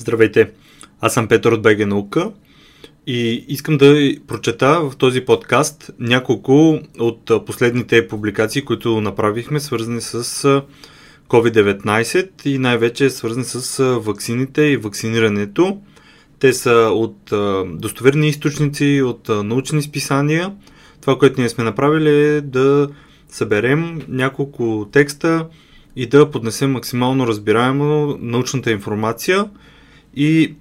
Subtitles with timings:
[0.00, 0.50] Здравейте,
[1.00, 2.30] аз съм Петър от БГ Наука
[3.06, 10.24] и искам да прочета в този подкаст няколко от последните публикации, които направихме, свързани с
[11.28, 15.78] COVID-19 и най-вече свързани с ваксините и вакцинирането.
[16.38, 17.32] Те са от
[17.78, 20.52] достоверни източници, от научни списания.
[21.00, 22.88] Това, което ние сме направили е да
[23.28, 25.46] съберем няколко текста
[25.96, 29.50] и да поднесем максимално разбираемо научната информация–
[30.16, 30.54] и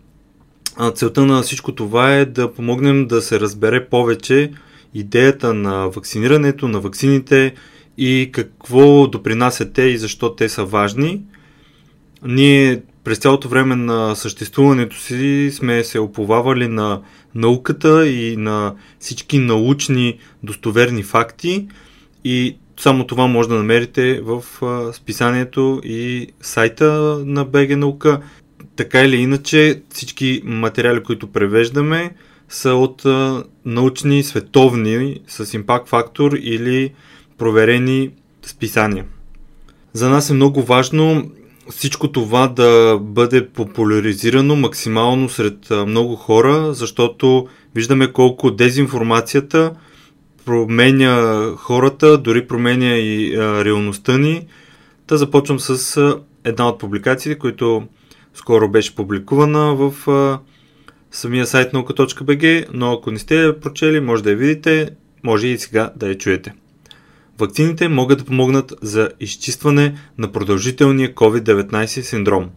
[0.96, 4.52] целта на всичко това е да помогнем да се разбере повече
[4.94, 7.54] идеята на вакцинирането, на вакцините
[7.98, 11.22] и какво допринасят те и защо те са важни.
[12.24, 17.02] Ние през цялото време на съществуването си сме се оповавали на
[17.36, 21.68] науката и на всички научни достоверни факти
[22.24, 24.44] и само това може да намерите в
[24.94, 28.22] списанието и сайта на БГ наука
[28.80, 32.12] така или иначе, всички материали, които превеждаме,
[32.50, 36.94] са от а, научни, световни, с импакт фактор или
[37.38, 38.10] проверени
[38.42, 39.06] списания.
[39.94, 41.32] За нас е много важно
[41.70, 49.72] всичко това да бъде популяризирано максимално сред много хора, защото виждаме колко дезинформацията
[50.46, 54.48] променя хората, дори променя и а, реалността ни.
[55.08, 57.88] Та започвам с а, една от публикациите, които
[58.40, 60.40] скоро беше публикувана в а,
[61.12, 64.90] самия сайт наука.bg, но ако не сте я прочели, може да я видите,
[65.24, 66.54] може и сега да я чуете.
[67.40, 72.50] Вакцините могат да помогнат за изчистване на продължителния COVID-19 синдром.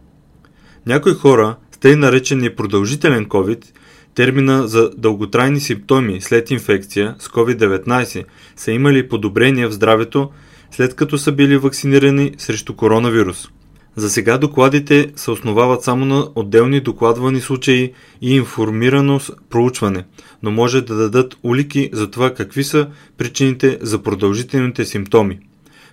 [0.85, 3.65] Някои хора с тъй наречения продължителен COVID,
[4.15, 10.31] термина за дълготрайни симптоми след инфекция с COVID-19 са имали подобрение в здравето,
[10.71, 13.49] след като са били вакцинирани срещу коронавирус–
[13.95, 19.19] за сега докладите се основават само на отделни докладвани случаи и информирано
[19.49, 20.05] проучване,
[20.43, 25.39] но може да дадат улики за това какви са причините за продължителните симптоми.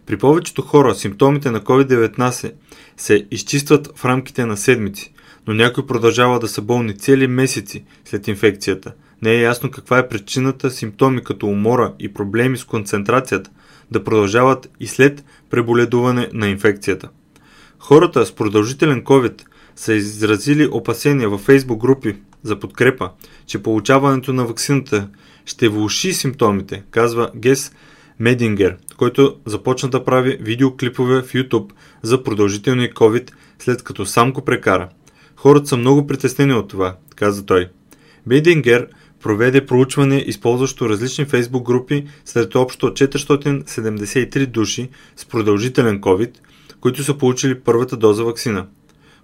[0.06, 2.52] При повечето хора симптомите на COVID-19
[2.96, 5.12] се изчистват в рамките на седмици,
[5.46, 8.92] но някои продължават да са болни цели месеци след инфекцията.
[9.22, 13.50] Не е ясно каква е причината симптоми като умора и проблеми с концентрацията
[13.90, 17.08] да продължават и след преболедуване на инфекцията.
[17.82, 19.42] Хората с продължителен COVID
[19.76, 23.10] са изразили опасения във фейсбук групи за подкрепа,
[23.46, 25.08] че получаването на вакцината
[25.46, 27.72] ще влуши симптомите, казва Гес
[28.18, 34.44] Медингер, който започна да прави видеоклипове в YouTube за продължителния COVID, след като сам го
[34.44, 34.88] прекара.
[35.36, 37.68] Хората са много притеснени от това, каза той.
[38.26, 38.88] Медингер
[39.22, 46.30] проведе проучване, използващо различни фейсбук групи след общо 473 души с продължителен COVID–
[46.80, 48.66] които са получили първата доза вакцина.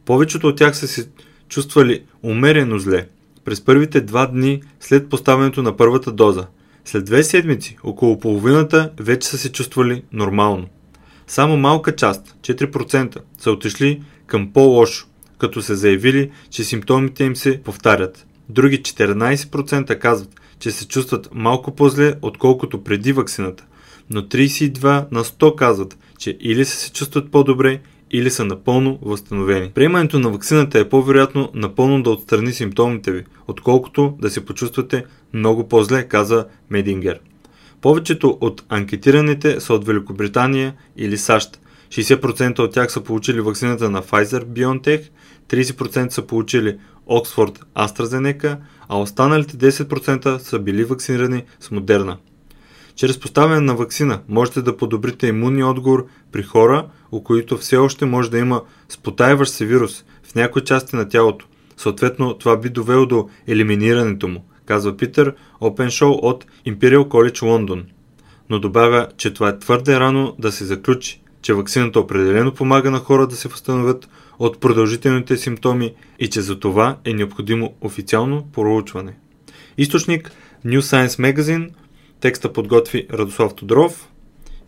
[0.05, 1.09] Повечето от тях са се
[1.49, 3.09] чувствали умерено зле
[3.47, 6.47] през първите два дни след поставянето на първата доза.
[6.85, 10.67] След две седмици, около половината вече са се чувствали нормално.
[11.27, 15.07] Само малка част, 4%, са отишли към по-лошо,
[15.39, 18.27] като се заявили, че симптомите им се повтарят.
[18.49, 23.65] Други 14% казват, че се чувстват малко по-зле, отколкото преди вакцината,
[24.11, 29.71] но 32 на 100 казват, че или се се чувстват по-добре, или са напълно възстановени.
[29.75, 35.69] Приемането на вакцината е по-вероятно напълно да отстрани симптомите ви, отколкото да се почувствате много
[35.69, 37.21] по-зле, каза Медингер.
[37.81, 41.61] Повечето от анкетираните са от Великобритания или САЩ.
[41.89, 45.03] 60% от тях са получили вакцината на Pfizer-BioNTech,
[45.49, 46.79] 30% са получили
[47.11, 48.57] Oxford AstraZeneca,
[48.89, 52.17] а останалите 10% са били вакцинирани с Модерна.
[52.97, 58.05] Чрез поставяне на вакцина можете да подобрите имунния отговор при хора, у които все още
[58.05, 61.47] може да има спотаиващ се вирус в някои части на тялото.
[61.77, 67.85] Съответно, това би довело до елиминирането му, казва Питър Опеншоу от Imperial College Лондон.
[68.51, 72.99] Но добавя, че това е твърде рано да се заключи, че вакцината определено помага на
[72.99, 74.09] хора да се възстановят
[74.39, 79.13] от продължителните симптоми и че за това е необходимо официално проучване.
[79.79, 80.33] Източник
[80.67, 81.71] New Science Magazine–
[82.21, 84.09] Текста подготви Радослав Тодоров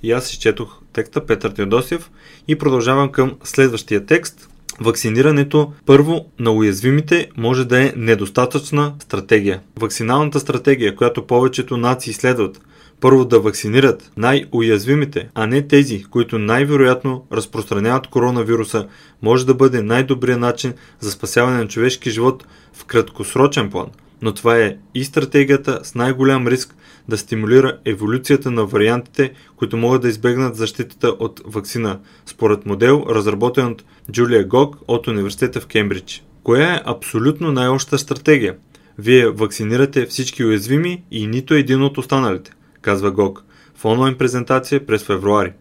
[0.03, 2.11] и аз изчетох текста Петър Теодосев
[2.49, 4.49] и продължавам към следващия текст.
[4.81, 9.61] Вакцинирането първо на уязвимите може да е недостатъчна стратегия.
[9.79, 12.61] Вакциналната стратегия, която повечето нации следват,
[13.00, 18.87] първо да вакцинират най-уязвимите, а не тези, които най-вероятно разпространяват коронавируса,
[19.23, 23.87] може да бъде най-добрият начин за спасяване на човешки живот в краткосрочен план.
[24.23, 26.75] Но това е и стратегията с най-голям риск
[27.09, 33.67] да стимулира еволюцията на вариантите, които могат да избегнат защитата от вакцина, според модел, разработен
[33.67, 36.25] от Джулия Гог от университета в Кембридж.
[36.43, 38.56] Коя е абсолютно най-обща стратегия?
[38.99, 43.44] Вие вакцинирате всички уязвими и нито един от останалите, казва Гог
[43.76, 45.53] в онлайн презентация през февруари.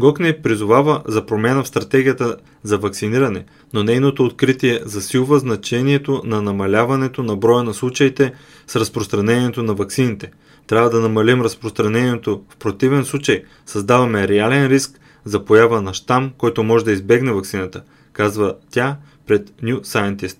[0.00, 6.42] Гог не призовава за промяна в стратегията за вакциниране, но нейното откритие засилва значението на
[6.42, 8.32] намаляването на броя на случаите
[8.66, 10.30] с разпространението на вакцините.
[10.66, 16.62] Трябва да намалим разпространението, в противен случай създаваме реален риск за поява на щам, който
[16.62, 17.82] може да избегне вакцината,
[18.12, 18.96] казва тя
[19.26, 20.38] пред New Scientist.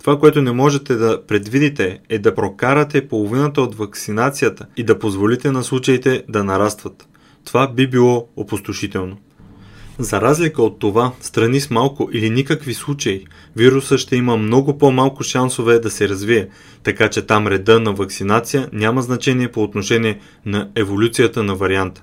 [0.00, 5.50] Това, което не можете да предвидите е да прокарате половината от вакцинацията и да позволите
[5.50, 7.08] на случаите да нарастват.
[7.44, 9.16] Това би било опустошително.
[9.98, 13.26] За разлика от това, страни с малко или никакви случаи,
[13.56, 16.48] вируса ще има много по-малко шансове да се развие,
[16.82, 22.02] така че там реда на вакцинация няма значение по отношение на еволюцията на варианта.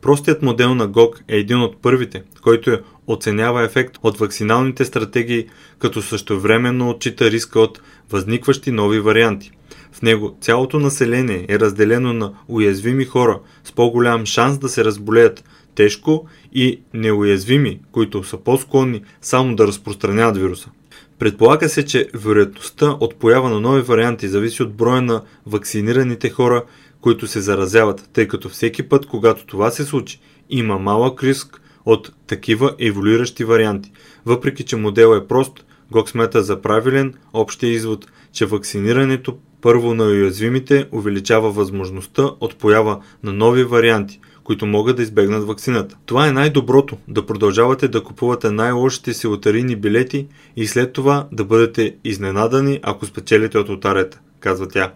[0.00, 5.46] Простият модел на ГОК е един от първите, който е оценява ефект от вакциналните стратегии,
[5.78, 7.80] като същевременно отчита риска от
[8.10, 9.50] възникващи нови варианти.
[9.92, 15.44] В него цялото население е разделено на уязвими хора с по-голям шанс да се разболеят
[15.74, 20.70] тежко и неуязвими, които са по-склонни само да разпространяват вируса.
[21.18, 26.64] Предполага се, че вероятността от поява на нови варианти зависи от броя на вакцинираните хора,
[27.00, 30.20] които се заразяват, тъй като всеки път, когато това се случи,
[30.50, 33.92] има малък риск от такива еволюиращи варианти.
[34.26, 40.04] Въпреки, че модел е прост, Гок смята за правилен общия извод, че вакцинирането първо на
[40.04, 45.96] уязвимите увеличава възможността от поява на нови варианти, които могат да избегнат вакцината.
[46.06, 51.44] Това е най-доброто, да продължавате да купувате най-лошите си лотарийни билети и след това да
[51.44, 54.92] бъдете изненадани, ако спечелите от лотарета, казва тя.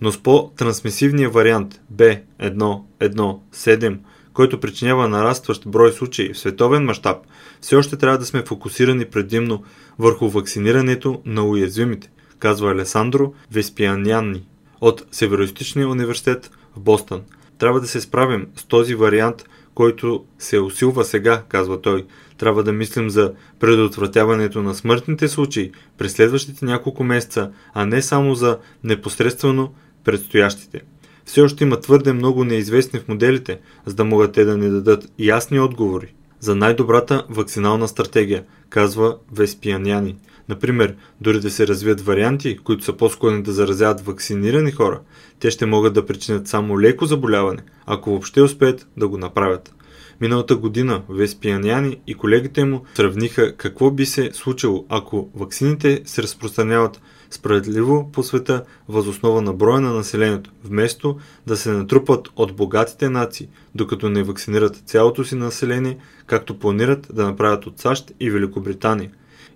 [0.00, 3.98] Но с по-трансмисивния вариант B1.1.7
[4.38, 7.16] който причинява нарастващ брой случаи в световен мащаб,
[7.60, 9.64] все още трябва да сме фокусирани предимно
[9.98, 14.46] върху вакцинирането на уязвимите, казва Алесандро Веспианяни
[14.80, 17.22] от Североистичния университет в Бостън.
[17.58, 19.44] Трябва да се справим с този вариант,
[19.74, 22.06] който се усилва сега, казва той.
[22.36, 28.34] Трябва да мислим за предотвратяването на смъртните случаи през следващите няколко месеца, а не само
[28.34, 29.74] за непосредствено
[30.04, 30.82] предстоящите.
[31.28, 35.12] Все още има твърде много неизвестни в моделите, за да могат те да ни дадат
[35.18, 40.16] ясни отговори за най-добрата вакцинална стратегия, казва Веспияняни.
[40.48, 45.00] Например, дори да се развият варианти, които са по-склонни да заразяват вакцинирани хора,
[45.40, 49.74] те ще могат да причинят само леко заболяване, ако въобще успеят да го направят.
[50.20, 57.00] Миналата година Веспияняни и колегите му сравниха какво би се случило, ако вакцините се разпространяват
[57.30, 61.16] справедливо по света възоснова на броя на населението, вместо
[61.46, 67.26] да се натрупат от богатите нации, докато не вакцинират цялото си население, както планират да
[67.26, 69.10] направят от САЩ и Великобритания.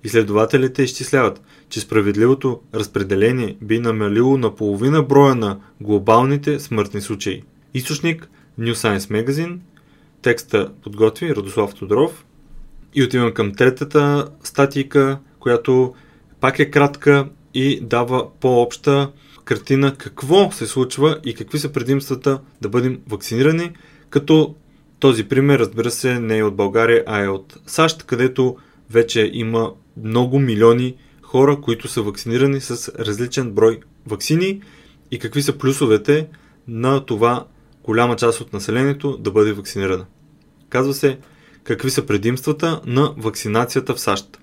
[0.05, 7.43] Изследователите изчисляват, че справедливото разпределение би намалило на половина броя на глобалните смъртни случаи.
[7.75, 8.29] Източник
[8.61, 9.59] New Science Magazine,
[10.23, 12.25] текста подготви Радослав Тодоров
[12.95, 15.95] и отивам към третата статика, която
[16.41, 19.10] пак е кратка и дава по-обща
[19.44, 23.72] картина какво се случва и какви са предимствата да бъдем вакцинирани,
[24.10, 24.54] като
[24.99, 28.56] този пример, разбира се, не е от България, а е от САЩ, където
[28.90, 29.72] вече има
[30.02, 34.61] много милиони хора, които са вакцинирани с различен брой вакцини
[35.11, 36.28] и какви са плюсовете
[36.68, 37.47] на това
[37.85, 40.06] голяма част от населението да бъде вакцинирана.
[40.68, 41.18] Казва се
[41.64, 44.38] какви са предимствата на вакцинацията в САЩ.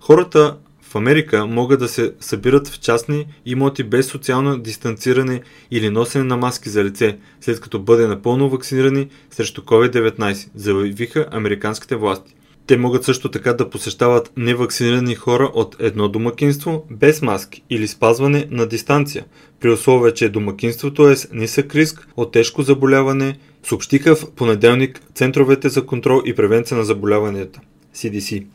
[0.00, 0.56] Хората
[0.88, 6.36] в Америка могат да се събират в частни имоти без социално дистанциране или носене на
[6.36, 12.34] маски за лице, след като бъде напълно вакцинирани срещу COVID-19, заявиха американските власти.
[12.66, 18.46] Те могат също така да посещават невакцинирани хора от едно домакинство без маски или спазване
[18.50, 19.24] на дистанция,
[19.60, 25.68] при условие, че домакинството е с нисък риск от тежко заболяване, съобщиха в понеделник Центровете
[25.68, 27.60] за контрол и превенция на заболяванията
[27.94, 28.46] CDC.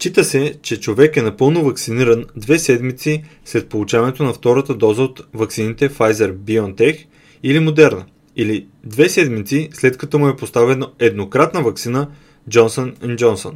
[0.00, 5.20] Счита се, че човек е напълно вакциниран две седмици след получаването на втората доза от
[5.34, 7.06] вакцините Pfizer-BioNTech
[7.42, 8.04] или Moderna,
[8.36, 12.08] или две седмици след като му е поставена еднократна вакцина
[12.50, 13.52] Johnson Johnson.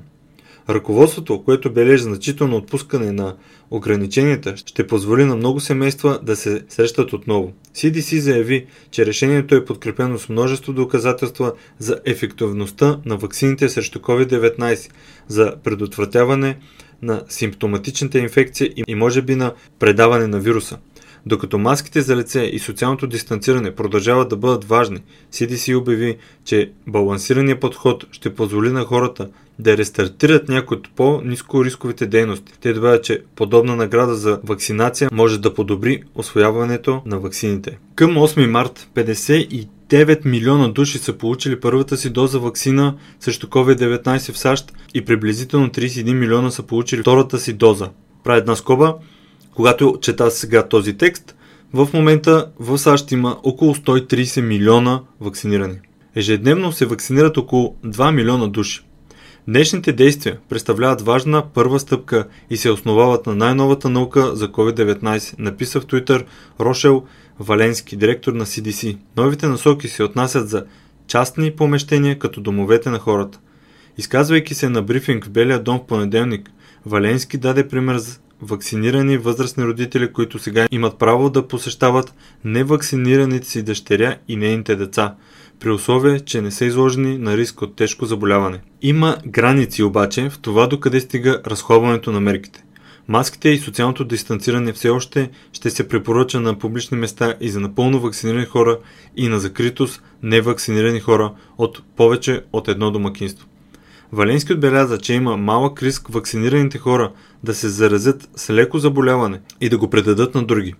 [0.69, 3.37] Ръководството, което бележи значително отпускане на
[3.71, 7.53] ограниченията, ще позволи на много семейства да се срещат отново.
[7.75, 14.91] CDC заяви, че решението е подкрепено с множество доказателства за ефективността на ваксините срещу COVID-19,
[15.29, 16.59] за предотвратяване
[17.03, 20.79] на симптоматичната инфекция и може би на предаване на вируса.
[21.27, 25.03] Докато маските за лице и социалното дистанциране продължават да бъдат важни,
[25.33, 32.07] CDC обяви, че балансираният подход ще позволи на хората да рестартират някои от по-низко рисковите
[32.07, 32.53] дейности.
[32.61, 37.79] Те добавят, че подобна награда за вакцинация може да подобри освояването на ваксините.
[37.95, 44.39] Към 8 март 59 милиона души са получили първата си доза вакцина срещу COVID-19 в
[44.39, 47.89] САЩ и приблизително 31 милиона са получили втората си доза.
[48.25, 48.95] Правя една скоба.
[49.55, 51.35] Когато чета сега този текст,
[51.73, 55.77] в момента в САЩ има около 130 милиона вакцинирани.
[56.15, 58.85] Ежедневно се вакцинират около 2 милиона души.
[59.49, 65.81] Днешните действия представляват важна първа стъпка и се основават на най-новата наука за COVID-19, написа
[65.81, 66.25] в Twitter
[66.61, 67.05] Рошел
[67.41, 68.99] Валенски, директор на CDC.
[69.17, 70.65] Новите насоки се отнасят за
[71.07, 73.39] частни помещения като домовете на хората.
[73.99, 76.51] Изказвайки се на брифинг в Белия дом в понеделник,
[76.87, 83.63] Валенски даде пример за вакцинирани възрастни родители, които сега имат право да посещават невакцинираните си
[83.63, 85.15] дъщеря и нейните деца,
[85.65, 88.61] при условие, че не са изложени на риск от тежко заболяване.
[88.83, 92.65] Има граници обаче в това докъде стига разходването на мерките.
[93.09, 98.01] Маските и социалното дистанциране все още ще се препоръча на публични места и за напълно
[98.01, 98.79] вакцинирани хора
[99.17, 103.47] и на закритост невакцинирани хора от повече от едно домакинство.
[104.13, 107.13] Валенски отбеляза, че има малък риск вакцинираните хора
[107.45, 110.75] да се заразят с леко заболяване и да го предадат на други.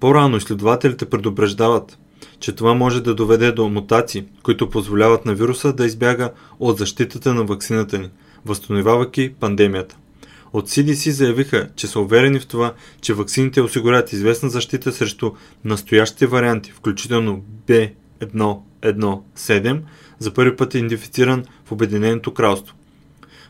[0.00, 1.98] По-рано изследователите предупреждават,
[2.40, 7.34] че това може да доведе до мутации, които позволяват на вируса да избяга от защитата
[7.34, 8.10] на вакцината ни,
[8.44, 9.96] възстановявайки пандемията.
[10.52, 15.30] От CDC заявиха, че са уверени в това, че вакцините осигурят известна защита срещу
[15.64, 19.80] настоящите варианти, включително B117,
[20.18, 22.74] за първи път е идентифициран в Обединеното кралство.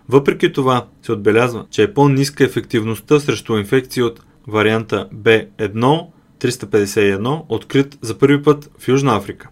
[0.08, 6.06] Въпреки това се отбелязва, че е по-ниска ефективността срещу инфекции от варианта B1
[6.38, 9.48] 351, открит за първи път в Южна Африка.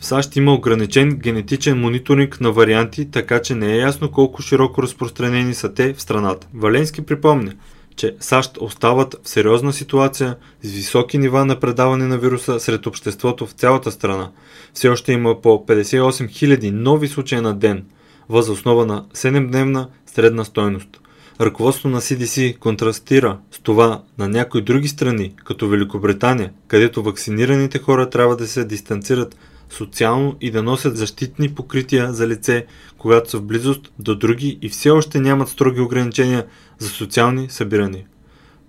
[0.00, 4.82] В САЩ има ограничен генетичен мониторинг на варианти, така че не е ясно колко широко
[4.82, 6.46] разпространени са те в страната.
[6.54, 7.52] Валенски припомня,
[7.96, 13.46] че САЩ остават в сериозна ситуация с високи нива на предаване на вируса сред обществото
[13.46, 14.30] в цялата страна.
[14.74, 17.84] Все още има по 58 000 нови случаи на ден,
[18.28, 21.00] въз основа на 7-дневна средна стойност.
[21.40, 28.10] Ръководството на CDC контрастира с това на някои други страни, като Великобритания, където вакцинираните хора
[28.10, 29.36] трябва да се дистанцират
[29.70, 32.66] социално и да носят защитни покрития за лице,
[32.98, 36.46] когато са в близост до други и все още нямат строги ограничения
[36.78, 38.04] за социални събирания.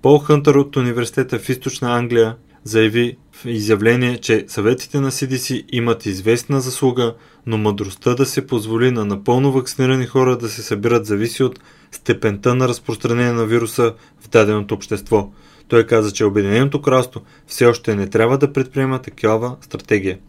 [0.01, 6.05] Пол Хънтър от университета в Източна Англия заяви в изявление, че съветите на CDC имат
[6.05, 7.15] известна заслуга,
[7.45, 11.59] но мъдростта да се позволи на напълно вакцинирани хора да се събират зависи от
[11.91, 15.31] степента на разпространение на вируса в даденото общество.
[15.67, 20.19] Той каза, че Обединеното кралство все още не трябва да предприема такава стратегия.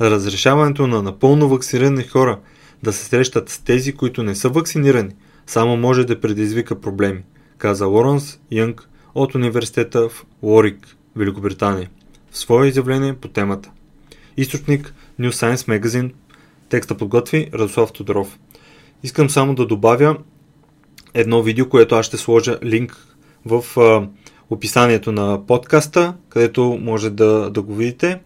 [0.00, 2.38] Разрешаването на напълно вакцинирани хора
[2.82, 5.10] да се срещат с тези, които не са вакцинирани,
[5.46, 7.22] само може да предизвика проблеми,
[7.58, 11.90] каза Лоренс Янг от университета в Лорик, Великобритания,
[12.30, 13.70] в свое изявление по темата.
[14.36, 16.12] Източник New Science Magazine,
[16.68, 18.38] текста подготви Радослав Тодоров.
[19.02, 20.16] Искам само да добавя
[21.14, 23.06] едно видео, което аз ще сложа линк
[23.44, 23.64] в
[24.50, 28.20] описанието на подкаста, където може да, да го видите.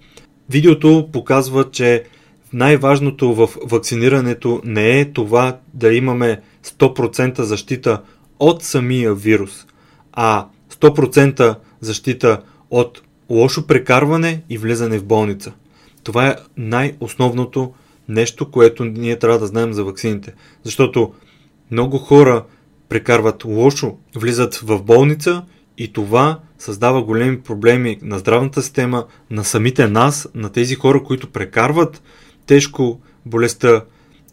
[0.51, 2.05] Видеото показва, че
[2.53, 8.03] най-важното в вакцинирането не е това да имаме 100% защита
[8.39, 9.67] от самия вирус,
[10.13, 12.43] а 100% защита
[12.75, 15.53] от лошо прекарване и влизане в болница.
[16.03, 17.73] Това е най-основното
[18.09, 20.35] нещо, което ние трябва да знаем за вакцините.
[20.63, 21.13] Защото
[21.71, 22.45] много хора
[22.89, 25.45] прекарват лошо, влизат в болница
[25.79, 31.31] и това създава големи проблеми на здравната система, на самите нас, на тези хора, които
[31.31, 32.03] прекарват
[32.47, 33.85] тежко болестта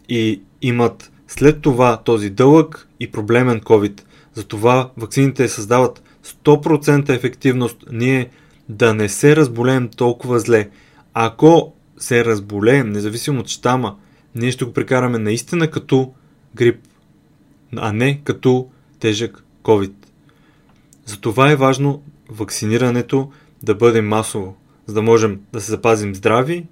[0.08, 4.00] и имат след това този дълъг и проблемен COVID.
[4.34, 8.30] Затова вакцините създават 100% ефективност ние
[8.68, 10.68] да не се разболеем толкова зле.
[11.14, 13.96] Ако се разболеем, независимо от щама,
[14.34, 16.12] ние ще го прекараме наистина като
[16.54, 16.76] грип,
[17.76, 18.68] а не като
[19.00, 19.92] тежък COVID.
[21.06, 26.66] Затова е важно вакцинирането да бъде масово, за да можем да се запазим здрави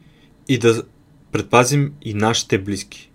[0.49, 0.83] и да
[1.33, 3.11] предпазим и нашите близки.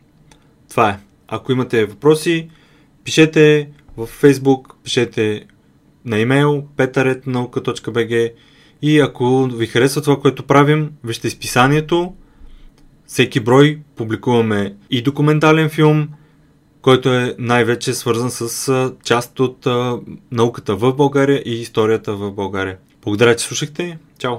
[0.69, 0.99] Това е.
[1.27, 2.49] Ако имате въпроси,
[3.03, 5.45] пишете в Facebook, пишете
[6.05, 8.33] на имейл petaretnauka.bg
[8.81, 12.13] и ако ви харесва това, което правим, вижте изписанието.
[13.07, 16.07] Всеки брой публикуваме и документален филм,
[16.81, 19.67] който е най-вече свързан с част от
[20.31, 22.77] науката в България и историята в България.
[23.01, 23.97] Благодаря, че слушахте.
[24.19, 24.35] Чао!